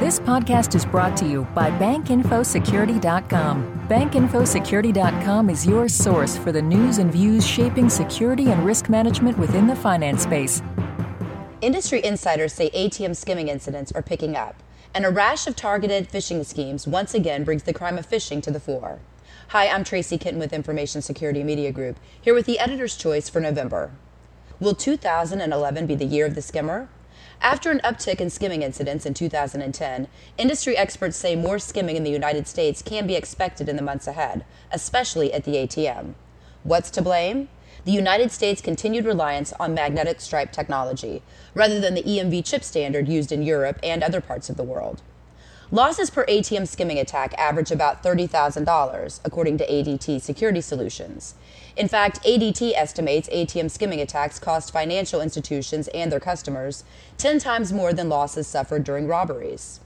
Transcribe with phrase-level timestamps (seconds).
[0.00, 3.86] This podcast is brought to you by BankInfoSecurity.com.
[3.86, 9.66] BankInfoSecurity.com is your source for the news and views shaping security and risk management within
[9.66, 10.62] the finance space.
[11.60, 14.62] Industry insiders say ATM skimming incidents are picking up,
[14.94, 18.50] and a rash of targeted phishing schemes once again brings the crime of phishing to
[18.50, 19.00] the fore.
[19.48, 23.40] Hi, I'm Tracy Kitten with Information Security Media Group, here with the editor's choice for
[23.40, 23.90] November.
[24.60, 26.88] Will 2011 be the year of the skimmer?
[27.40, 30.08] After an uptick in skimming incidents in 2010,
[30.38, 34.06] industry experts say more skimming in the United States can be expected in the months
[34.06, 36.14] ahead, especially at the ATM.
[36.62, 37.48] What's to blame?
[37.84, 41.22] The United States' continued reliance on magnetic stripe technology,
[41.54, 45.00] rather than the EMV chip standard used in Europe and other parts of the world.
[45.72, 51.34] Losses per ATM skimming attack average about $30,000, according to ADT Security Solutions.
[51.76, 56.82] In fact, ADT estimates ATM skimming attacks cost financial institutions and their customers
[57.18, 59.78] 10 times more than losses suffered during robberies.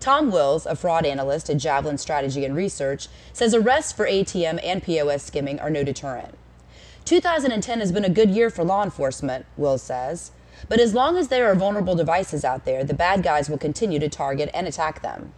[0.00, 4.82] Tom Wills, a fraud analyst at Javelin Strategy and Research, says arrests for ATM and
[4.82, 6.34] POS skimming are no deterrent.
[7.04, 10.32] 2010 has been a good year for law enforcement, Wills says.
[10.68, 13.98] But as long as there are vulnerable devices out there, the bad guys will continue
[13.98, 15.32] to target and attack them.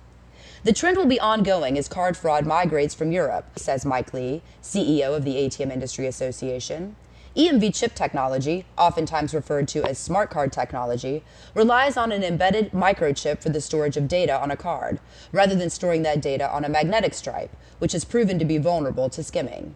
[0.64, 5.16] The trend will be ongoing as card fraud migrates from Europe, says Mike Lee, CEO
[5.16, 6.94] of the ATM Industry Association.
[7.36, 11.24] EMV chip technology, oftentimes referred to as smart card technology,
[11.54, 15.00] relies on an embedded microchip for the storage of data on a card,
[15.32, 19.08] rather than storing that data on a magnetic stripe, which has proven to be vulnerable
[19.08, 19.74] to skimming.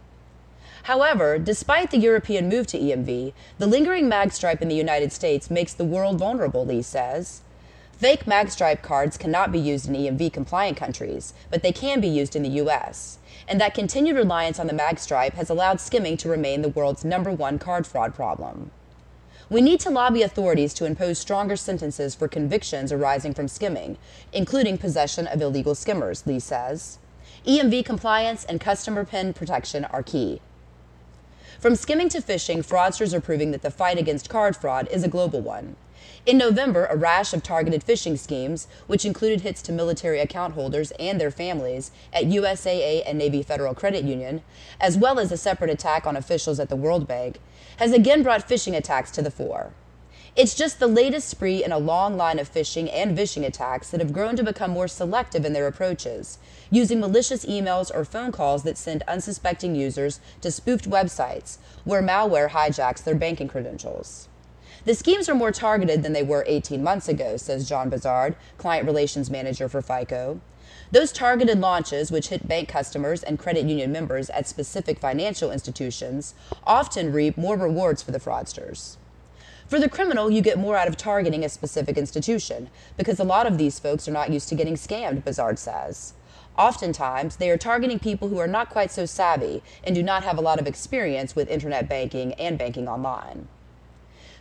[0.84, 5.74] However, despite the European move to EMV, the lingering magstripe in the United States makes
[5.74, 7.42] the world vulnerable, Lee says.
[7.92, 12.36] Fake magstripe cards cannot be used in EMV compliant countries, but they can be used
[12.36, 13.18] in the US.
[13.48, 17.32] And that continued reliance on the magstripe has allowed skimming to remain the world's number
[17.32, 18.70] one card fraud problem.
[19.48, 23.96] We need to lobby authorities to impose stronger sentences for convictions arising from skimming,
[24.32, 26.98] including possession of illegal skimmers, Lee says.
[27.46, 30.40] EMV compliance and customer PIN protection are key.
[31.60, 35.08] From skimming to phishing, fraudsters are proving that the fight against card fraud is a
[35.08, 35.76] global one.
[36.26, 40.90] In November, a rash of targeted phishing schemes, which included hits to military account holders
[40.98, 44.42] and their families at USAA and Navy Federal Credit Union,
[44.80, 47.38] as well as a separate attack on officials at the World Bank,
[47.78, 49.72] has again brought phishing attacks to the fore.
[50.36, 54.00] It's just the latest spree in a long line of phishing and vishing attacks that
[54.00, 56.36] have grown to become more selective in their approaches,
[56.70, 62.50] using malicious emails or phone calls that send unsuspecting users to spoofed websites where malware
[62.50, 64.28] hijacks their banking credentials.
[64.84, 68.84] The schemes are more targeted than they were 18 months ago, says John Buzzard, client
[68.84, 70.38] relations manager for FICO.
[70.92, 76.34] Those targeted launches, which hit bank customers and credit union members at specific financial institutions,
[76.66, 78.98] often reap more rewards for the fraudsters.
[79.68, 83.48] For the criminal, you get more out of targeting a specific institution, because a lot
[83.48, 86.14] of these folks are not used to getting scammed, Buzzard says.
[86.56, 90.38] Oftentimes, they are targeting people who are not quite so savvy and do not have
[90.38, 93.48] a lot of experience with internet banking and banking online.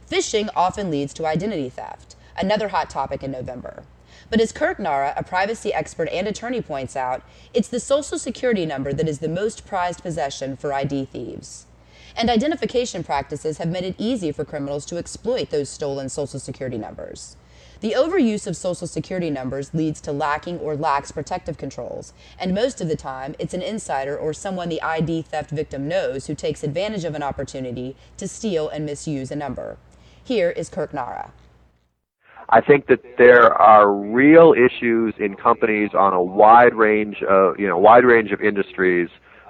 [0.08, 3.84] Phishing often leads to identity theft, another hot topic in November.
[4.30, 8.68] But as Kirk Nahra, a privacy expert and attorney, points out, it's the social security
[8.68, 11.66] number that is the most prized possession for ID thieves
[12.16, 16.78] and identification practices have made it easy for criminals to exploit those stolen Social Security
[16.78, 17.36] numbers.
[17.82, 22.80] The overuse of Social Security numbers leads to lacking or lax protective controls, and most
[22.80, 26.64] of the time, it's an insider or someone the ID theft victim knows who takes
[26.64, 29.78] advantage of an opportunity to steal and misuse a number.
[30.24, 31.32] Here is Kirk Nahra.
[32.50, 37.68] I think that there are real issues in companies on a wide range of, you
[37.68, 39.10] know, wide range of industries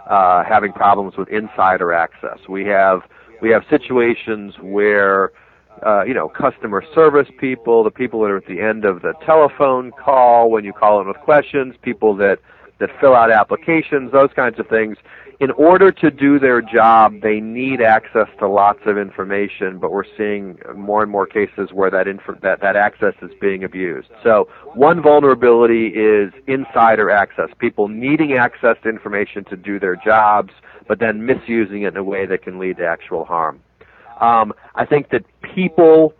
[0.09, 2.39] uh, having problems with insider access.
[2.47, 3.01] We have
[3.41, 5.31] we have situations where
[5.85, 9.13] uh, you know customer service people, the people that are at the end of the
[9.25, 12.39] telephone call when you call in with questions, people that
[12.80, 14.97] that fill out applications, those kinds of things
[15.40, 20.06] in order to do their job, they need access to lots of information, but we're
[20.18, 24.08] seeing more and more cases where that, inf- that, that access is being abused.
[24.24, 30.54] So one vulnerability is insider access, people needing access to information to do their jobs,
[30.88, 33.60] but then misusing it in a way that can lead to actual harm.
[34.21, 36.13] Um, I think that people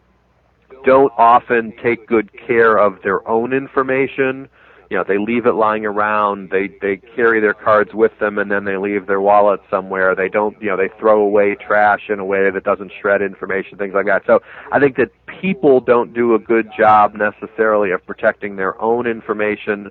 [0.84, 4.50] don't often take good care of their own information
[4.90, 8.52] you know they leave it lying around they they carry their cards with them and
[8.52, 10.16] then they leave their wallet somewhere.
[10.16, 13.78] They don't you know they throw away trash in a way that doesn't shred information
[13.78, 14.24] things like that.
[14.26, 14.42] So
[14.72, 15.12] i think that
[15.42, 19.90] people don't do a good job necessarily of protecting their own information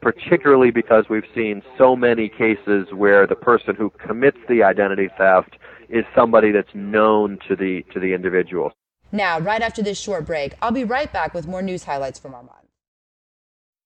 [0.00, 5.56] particularly because we've seen so many cases where the person who commits the identity theft
[5.88, 8.72] is somebody that's known to the to the individual.
[9.12, 12.34] Now right after this short break i'll be right back with more news highlights from
[12.34, 12.65] our month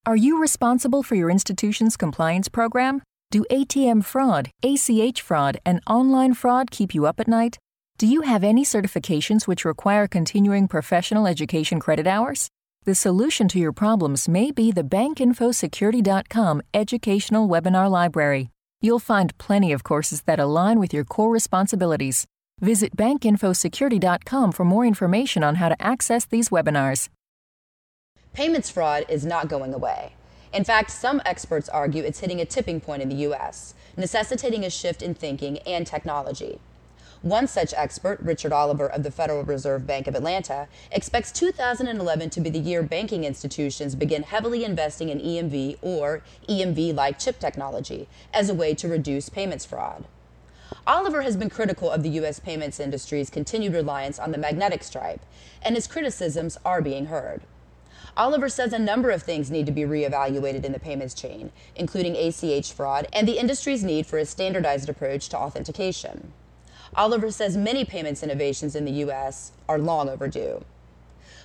[0.07, 3.03] Are you responsible for your institution's compliance program?
[3.31, 7.59] Do ATM fraud, ACH fraud, and online fraud keep you up at night?
[7.99, 12.49] Do you have any certifications which require continuing professional education credit hours?
[12.85, 18.49] The solution to your problems may be the bankinfosecurity.com educational webinar library.
[18.81, 22.25] You'll find plenty of courses that align with your core responsibilities.
[22.59, 27.11] Visit bankinfosecurity.com for more information on how to access these webinars.
[28.33, 30.13] Payments fraud is not going away.
[30.53, 34.71] In fact, some experts argue it's hitting a tipping point in the U.S., necessitating a
[34.71, 36.61] shift in thinking and technology.
[37.23, 42.41] One such expert, Richard Oliver of the Federal Reserve Bank of Atlanta, expects 2011 to
[42.41, 48.09] be the year banking institutions begin heavily investing in EMV or EMV like chip technology
[48.33, 50.05] as a way to reduce payments fraud.
[50.87, 52.39] Oliver has been critical of the U.S.
[52.39, 55.21] payments industry's continued reliance on the magnetic stripe,
[55.63, 57.43] and his criticisms are being heard.
[58.17, 62.17] Oliver says a number of things need to be reevaluated in the payments chain, including
[62.17, 66.33] ACH fraud and the industry's need for a standardized approach to authentication.
[66.95, 69.53] Oliver says many payments innovations in the U.S.
[69.69, 70.65] are long overdue.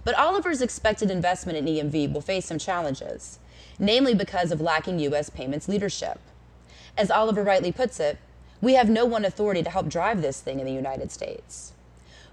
[0.03, 3.39] But Oliver's expected investment in EMV will face some challenges,
[3.77, 5.29] namely because of lacking U.S.
[5.29, 6.19] payments leadership.
[6.97, 8.17] As Oliver rightly puts it,
[8.61, 11.73] we have no one authority to help drive this thing in the United States.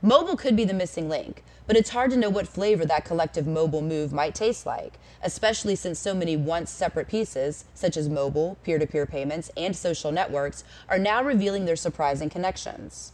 [0.05, 3.47] Mobile could be the missing link, but it's hard to know what flavor that collective
[3.47, 8.57] mobile move might taste like, especially since so many once separate pieces, such as mobile,
[8.65, 13.13] peer to peer payments, and social networks, are now revealing their surprising connections.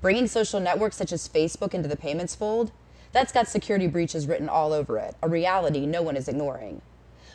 [0.00, 2.72] Bringing social networks such as Facebook into the payments fold,
[3.12, 6.82] that's got security breaches written all over it, a reality no one is ignoring.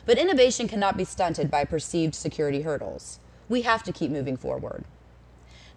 [0.04, 3.20] But innovation cannot be stunted by perceived security hurdles.
[3.48, 4.84] We have to keep moving forward.